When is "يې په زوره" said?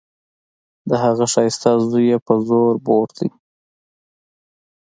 2.09-2.75